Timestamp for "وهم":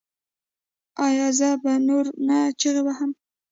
2.85-3.11